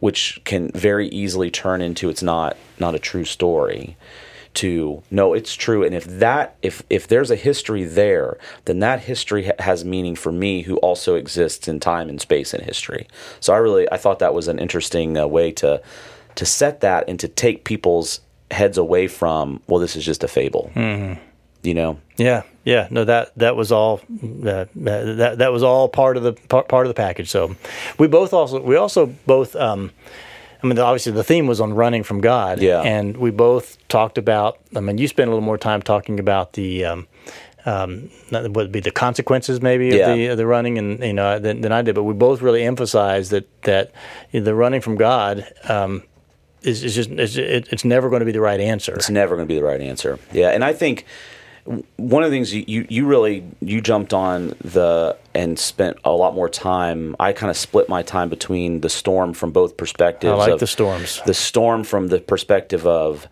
[0.00, 3.96] which can very easily turn into it's not not a true story.
[4.54, 5.84] To no, it's true.
[5.84, 10.16] And if that if if there's a history there, then that history ha- has meaning
[10.16, 13.06] for me, who also exists in time and space and history.
[13.38, 15.82] So I really I thought that was an interesting uh, way to
[16.36, 18.20] to set that and to take people's
[18.50, 20.70] heads away from well, this is just a fable.
[20.74, 21.20] Mm-hmm.
[21.62, 22.86] You know, Yeah, yeah.
[22.90, 26.86] No, that that was all that that that was all part of the part, part
[26.86, 27.28] of the package.
[27.28, 27.56] So
[27.98, 29.56] we both also we also both.
[29.56, 29.90] Um,
[30.62, 32.60] I mean, obviously the theme was on running from God.
[32.60, 32.80] Yeah.
[32.82, 34.58] And we both talked about.
[34.74, 36.84] I mean, you spent a little more time talking about the.
[36.84, 37.06] Um,
[37.66, 40.10] um, what would be the consequences maybe Yeah.
[40.10, 42.40] of the of the running and you know than, than I did, but we both
[42.40, 43.90] really emphasized that that
[44.30, 46.04] the running from God um,
[46.66, 48.94] is, is just it's, it, it's never going to be the right answer.
[48.94, 50.18] it's never going to be the right answer.
[50.32, 51.06] Yeah, and I think
[51.96, 56.34] one of the things you, you, really you jumped on the and spent a lot
[56.34, 57.16] more time.
[57.18, 60.30] I kind of split my time between the storm from both perspectives.
[60.30, 61.20] I like of the storms.
[61.26, 63.26] The storm from the perspective of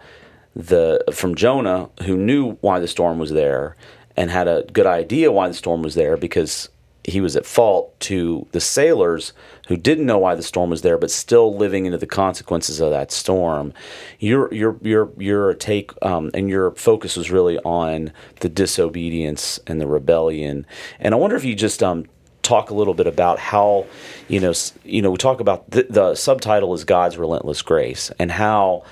[0.57, 3.77] the from Jonah, who knew why the storm was there
[4.17, 6.69] and had a good idea why the storm was there because
[7.05, 9.33] he was at fault to the sailors
[9.69, 12.91] who didn't know why the storm was there but still living into the consequences of
[12.91, 13.73] that storm.
[14.19, 19.81] Your your your your take um, and your focus was really on the disobedience and
[19.81, 20.67] the rebellion.
[20.99, 22.07] And i wonder if you just um,
[22.43, 23.87] talk a little bit about how
[24.29, 24.53] you know
[24.85, 28.85] you know we talk about the, the subtitle is God's relentless grace and how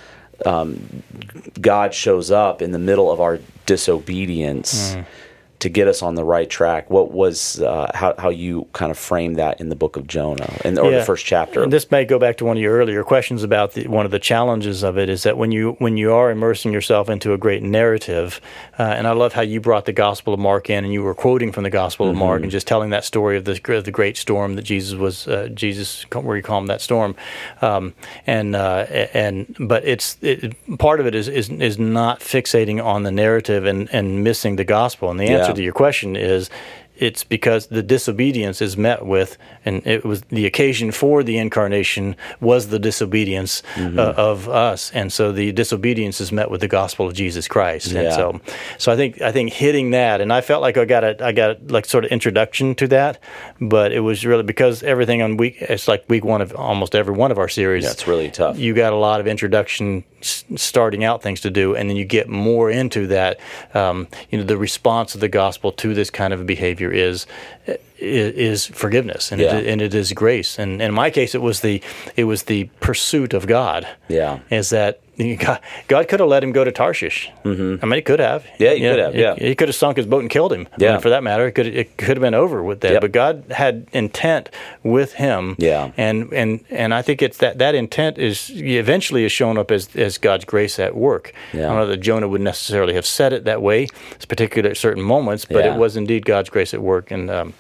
[0.44, 1.02] um,
[1.60, 4.96] God shows up in the middle of our disobedience
[5.62, 6.90] to get us on the right track.
[6.90, 10.52] What was uh, how how you kind of frame that in the book of Jonah
[10.64, 10.98] and or Yeah.
[10.98, 11.62] the first chapter?
[11.62, 14.10] And this may go back to one of your earlier questions about the, one of
[14.10, 17.38] the challenges of it is that when you when you are immersing yourself into a
[17.38, 18.40] great narrative,
[18.78, 21.14] uh, and I love how you brought the Gospel of Mark in, and you were
[21.14, 23.92] quoting from the Gospel of Mark and just telling that story of the of the
[23.92, 27.14] great storm that Jesus was uh, Jesus where you calmed that storm,
[27.60, 27.94] um,
[28.26, 33.04] and uh, and but it's it, part of it is, is is not fixating on
[33.04, 35.10] the narrative and and missing the gospel.
[35.10, 35.51] And the answer Yeah.
[35.56, 36.50] To your question is
[37.02, 42.16] it's because the disobedience is met with, and it was the occasion for the incarnation
[42.40, 43.98] was the disobedience Mm-hmm.
[43.98, 47.92] uh, of us, and so the disobedience is met with the gospel of Jesus Christ.
[47.92, 48.40] And so,
[48.78, 51.32] so I think I think hitting that, and I felt like I got a I
[51.32, 53.18] got a, like sort of introduction to that,
[53.60, 57.14] but it was really because everything on week it's like week one of almost every
[57.14, 57.84] one of our series.
[57.84, 58.58] Yeah, really tough.
[58.58, 62.28] You got a lot of introduction, starting out things to do, and then you get
[62.28, 63.40] more into that.
[63.74, 67.26] Um, you know, the response of the gospel to this kind of behavior is
[67.66, 69.56] is, is forgiveness, and, Yeah.
[69.58, 70.58] it, and it is grace.
[70.58, 71.80] And in my case, it was the
[72.16, 73.86] it was the pursuit of God.
[74.08, 74.40] Yeah.
[74.50, 77.30] is that God, God could have let him go to Tarshish.
[77.44, 77.84] Mm-hmm.
[77.84, 78.46] I mean, he could have.
[78.58, 79.34] Yeah, he could have, yeah.
[79.34, 80.66] he, could have sunk his boat and killed him.
[80.72, 80.92] I Yeah.
[80.92, 82.92] mean, for that matter, it could it could have been over with that.
[82.92, 83.00] Yep.
[83.02, 84.48] But God had intent
[84.82, 85.54] with him.
[85.58, 85.92] Yeah.
[85.98, 89.94] and and and I think it's that that intent is eventually is shown up as
[89.96, 91.34] as God's grace at work.
[91.52, 91.66] Yeah.
[91.66, 93.88] I don't know that Jonah would necessarily have said it that way,
[94.28, 95.74] particularly at certain moments, but Yeah.
[95.74, 97.10] it was indeed God's grace at work.
[97.10, 97.52] And um,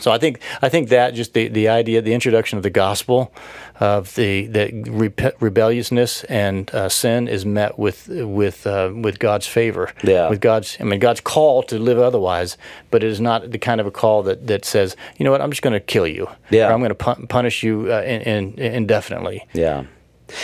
[0.00, 3.32] so I think I think that just the, the idea, the introduction of the gospel,
[3.80, 9.46] of the that rebe- rebelliousness and uh, sin is met with with uh, with God's
[9.46, 9.92] favor.
[10.02, 10.28] Yeah.
[10.28, 12.56] With God's, I mean, God's call to live otherwise,
[12.90, 15.40] but it is not the kind of a call that, that says, you know what,
[15.40, 16.28] I'm just going to kill you.
[16.50, 16.68] Yeah.
[16.68, 19.46] Or I'm going to pun- punish you uh, in, in, indefinitely.
[19.52, 19.84] Yeah,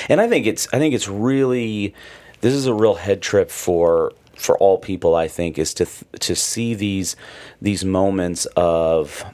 [0.09, 1.95] and I think it's I think it's really
[2.41, 5.15] this is a real head trip for for all people.
[5.15, 5.87] I think is to
[6.21, 7.17] to see these
[7.61, 9.25] these moments of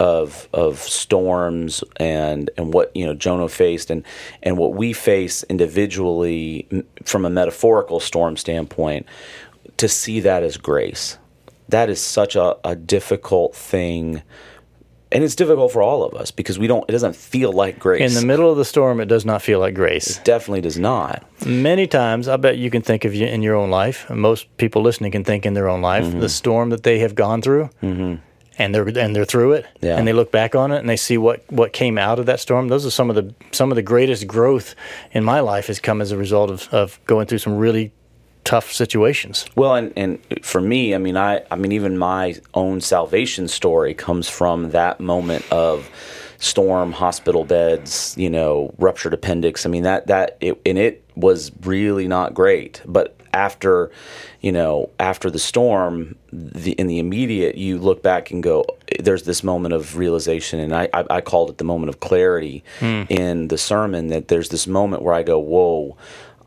[0.00, 4.02] of of storms and and what you know Jonah faced and
[4.42, 6.66] and what we face individually
[7.04, 9.06] from a metaphorical storm standpoint
[9.76, 11.18] to see that as grace.
[11.68, 14.22] That is such a, a difficult thing.
[15.12, 16.84] And it's difficult for all of us because we don't.
[16.88, 18.00] It doesn't feel like grace.
[18.00, 20.18] In the middle of the storm, it does not feel like grace.
[20.18, 21.24] It definitely does not.
[21.44, 24.08] Many times, I bet you can think of you in your own life.
[24.08, 26.20] Most people listening can think in their own life Mm-hmm.
[26.20, 27.70] the storm that they have gone through,
[28.58, 29.96] and they're and they're through it, Yeah.
[29.96, 32.40] and they look back on it and they see what what came out of that
[32.40, 32.68] storm.
[32.68, 34.74] Those are some of the some of the greatest growth
[35.12, 37.92] in my life has come as a result of of going through some really
[38.44, 39.44] tough situations.
[39.54, 43.92] Well, and, and for me, I mean, I, I mean, even my own salvation story
[43.92, 45.90] comes from that moment of
[46.38, 49.66] storm, hospital beds, you know, ruptured appendix.
[49.66, 52.80] I mean, that that it, and it was really not great.
[52.86, 53.90] But after,
[54.40, 58.64] you know, after the storm, the, in the immediate, you look back and go,
[58.98, 62.64] there's this moment of realization, and I, I, I called it the moment of clarity
[62.78, 63.02] hmm.
[63.08, 64.08] in the sermon.
[64.08, 65.96] That there's this moment where I go, whoa.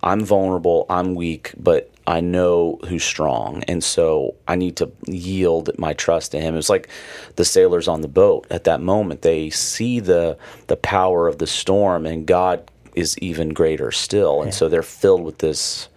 [0.05, 3.63] I'm vulnerable, I'm weak, but I know who's strong.
[3.67, 6.57] And so I need to yield my trust to him.
[6.57, 6.89] It's like
[7.37, 9.21] the sailors on the boat at that moment.
[9.21, 14.41] They see the the power of the storm and God is even greater still.
[14.41, 15.87] And so they're filled with this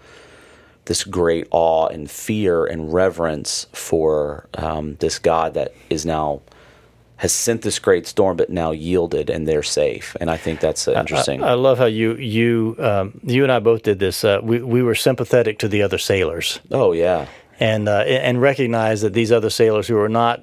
[0.86, 6.40] this great awe and fear and reverence for um, this God that is now
[7.18, 10.14] has sent this great storm, but now yielded and they're safe.
[10.20, 11.42] And I think that's interesting.
[11.42, 14.22] I, I love how you you um, you and I both did this.
[14.24, 16.60] Uh, we we were sympathetic to the other sailors.
[16.70, 17.26] oh yeah,
[17.58, 20.42] and uh, and recognize that these other sailors who are not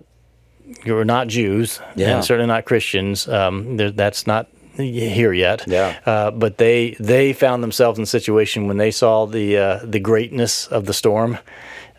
[0.85, 2.15] who are not Jews Yeah.
[2.15, 5.63] and certainly not Christians, um, that's not here yet.
[5.67, 5.99] Yeah.
[6.05, 9.99] Uh, but they they found themselves in a situation when they saw the uh, the
[9.99, 11.37] greatness of the storm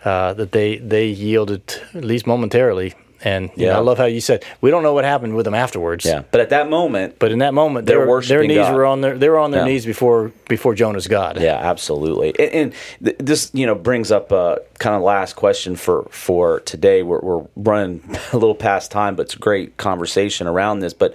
[0.05, 1.63] uh, that they they yielded
[1.95, 2.95] at least momentarily.
[3.27, 3.79] And you know, Yeah.
[3.79, 6.05] I love how you said we don't know what happened with them afterwards.
[6.05, 6.25] yeah.
[6.31, 8.75] But at that moment, But in that moment, They're their, their knees God.
[8.75, 9.67] were on their they were on their Yeah.
[9.73, 11.41] knees before before Jonah's God.
[11.41, 12.35] Yeah, absolutely.
[12.39, 16.61] And, and th- this, you know, brings up a kind of last question for for
[16.67, 17.03] today.
[17.03, 18.03] We're, we're running
[18.35, 20.93] a little past time, but it's a great conversation around this.
[20.93, 21.15] But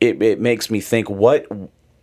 [0.00, 1.46] it, it makes me think what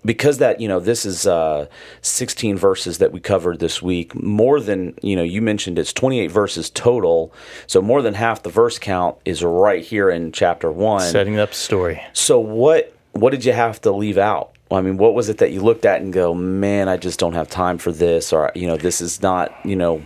[0.06, 1.68] because that you know this is uh,
[2.02, 6.28] 16 verses that we covered this week more than you know you mentioned it's 28
[6.28, 7.34] verses total.
[7.68, 11.50] So more than half the verse count is right here in chapter 1 Setting up
[11.50, 12.02] the story.
[12.14, 15.52] so what what did you have to leave out I mean, what was it that
[15.52, 18.68] you looked at and go, man, I just don't have time for this, or you
[18.68, 20.02] know, this is not, you know,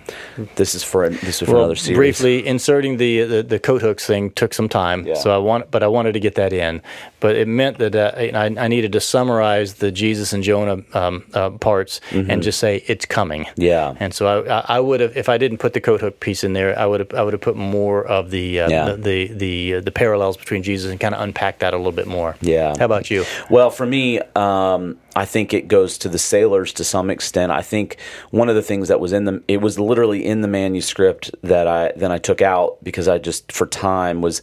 [0.56, 1.98] this is for this is for well, another series.
[1.98, 5.16] briefly inserting the, the the coat hooks thing took some time, Yeah.
[5.16, 6.82] so I want, but I wanted to get that in.
[7.20, 11.24] But it meant that uh, I, I needed to summarize the Jesus and Jonah um,
[11.34, 13.44] uh, parts and just say it's coming.
[13.46, 13.62] Mm-hmm.
[13.62, 13.94] Yeah.
[14.00, 16.44] And so I, I- I would have, if I didn't put the coat hook piece
[16.44, 18.86] in there, I would have, I would have put more of the uh, Yeah.
[18.92, 21.92] the the the, uh, the parallels between Jesus and kind of unpack that a little
[21.92, 22.36] bit more.
[22.42, 22.74] Yeah.
[22.80, 23.26] How about you?
[23.50, 27.52] Well, for me, um, Um, I think it goes to the sailors to some extent.
[27.54, 27.98] I think
[28.32, 31.68] one of the things that was in the it was literally in the manuscript that
[31.68, 34.42] I then I took out because I just for time was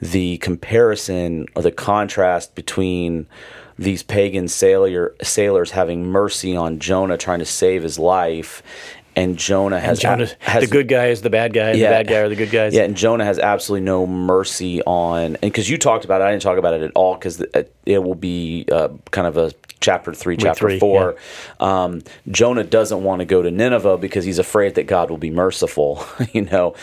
[0.00, 3.26] the comparison or the contrast between
[3.76, 8.62] these pagan sailor sailors having mercy on Jonah trying to save his life
[9.18, 12.06] and Jonah has Jonah, has the good guy is the bad guy, and the bad
[12.06, 12.74] guy are the good guys.
[12.74, 16.30] yeah, and Jonah has absolutely no mercy on, and because you talked about it, I
[16.30, 17.40] didn't talk about it at all because
[17.84, 21.16] it will be uh, kind of a chapter three, chapter three, four.
[21.58, 25.30] Um, Jonah doesn't want to go to Nineveh because he's afraid that God will be
[25.30, 26.74] merciful, you know,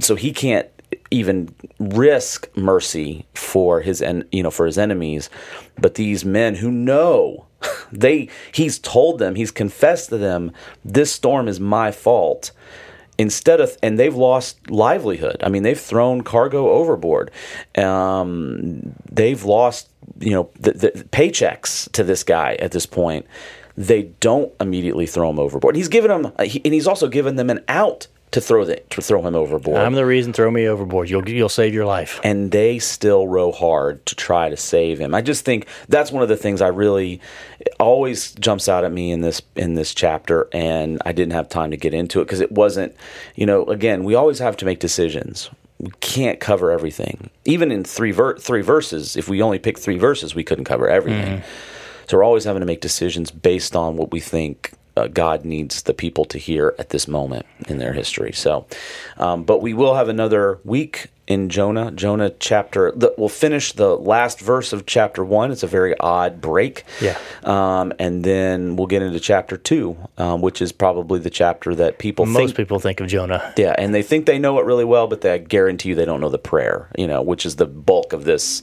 [0.00, 0.68] so he can't
[1.10, 5.28] even risk mercy for his en- you know for his enemies
[5.78, 7.46] but these men who know
[7.92, 10.52] they he's told them he's confessed to them
[10.84, 12.52] this storm is my fault.
[13.16, 15.42] Instead of and they've lost livelihood.
[15.42, 17.30] I mean they've thrown cargo overboard.
[17.76, 19.90] Um, they've lost
[20.20, 23.26] you know the, the paychecks to this guy at this point.
[23.76, 25.76] They don't immediately throw him overboard.
[25.76, 29.26] He's given them and he's also given them an out to throw the, to throw
[29.26, 30.32] him overboard I'm the reason.
[30.32, 31.08] Throw me overboard.
[31.08, 32.20] You'll you'll save your life.
[32.22, 35.14] and they still row hard to try to save him.
[35.14, 37.20] I just think that's one of the things I really
[37.80, 41.70] always jumps out at me in this in this chapter, and I didn't have time
[41.70, 42.94] to get into it because it wasn't,
[43.34, 45.50] you know, again, we always have to make decisions.
[45.78, 49.16] We can't cover everything, even in three ver- three verses.
[49.16, 51.38] If we only pick three verses, we couldn't cover everything.
[51.38, 52.08] Mm-hmm.
[52.08, 55.82] So we're always having to make decisions based on what we think uh, God needs
[55.82, 58.32] the people to hear at this moment in their history.
[58.32, 58.66] So,
[59.16, 61.90] um, but we will have another week in Jonah.
[61.92, 62.90] Jonah chapter.
[62.90, 65.52] The, we'll finish the last verse of chapter one.
[65.52, 66.84] It's a very odd break.
[67.02, 67.18] Yeah.
[67.44, 71.98] Um, and then we'll get into chapter two, um, which is probably the chapter that
[71.98, 73.52] people Most think people think of Jonah.
[73.58, 76.06] yeah, and they think they know it really well, but they, I guarantee you they
[76.06, 78.62] don't know the prayer, you know, which is the bulk of this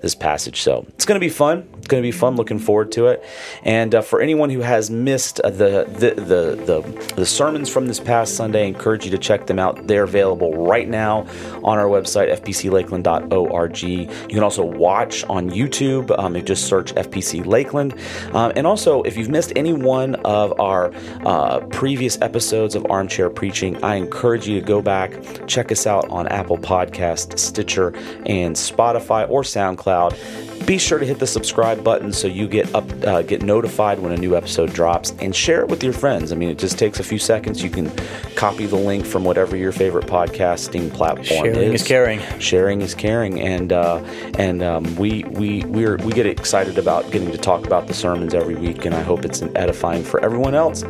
[0.00, 0.62] this passage.
[0.62, 1.68] So it's going to be fun.
[1.76, 2.36] It's going to be fun.
[2.36, 3.22] Looking forward to it.
[3.64, 7.86] And uh, for anyone who has missed uh, the, the the the the sermons from
[7.86, 9.86] this past Sunday, I encourage you to check them out.
[9.86, 11.26] They're available right now
[11.62, 13.82] on our website fpclakeland.org.
[13.82, 16.16] You can also watch on YouTube.
[16.18, 17.94] Um, you just search FPC Lakeland.
[18.32, 20.92] Um, and also, if you've missed any one of our
[21.24, 25.12] uh, previous episodes of Armchair Preaching, I encourage you to go back,
[25.46, 27.88] check us out on Apple Podcast, Stitcher,
[28.26, 30.66] and Spotify or SoundCloud.
[30.66, 34.12] Be sure to hit the subscribe button so you get up, uh, get notified when
[34.12, 36.30] a new episode drops, and share it with your friends.
[36.30, 37.62] I mean, it just takes a few seconds.
[37.62, 37.90] You can
[38.36, 41.82] copy the link from whatever your favorite podcasting platform Sharing is.
[41.88, 42.20] Caring.
[42.38, 43.96] Sharing is caring, and uh,
[44.38, 48.34] and um, we we we're, we get excited about getting to talk about the sermons
[48.34, 50.84] every week, and I hope it's edifying for everyone else.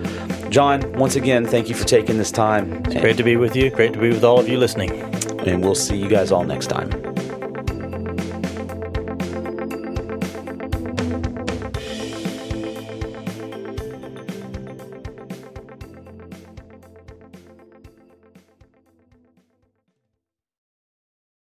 [0.51, 3.71] John, once again, thank you for taking this time, Great to be with you.
[3.71, 4.91] Great to be with all of you listening.
[5.47, 6.91] and we'll see you guys all next time.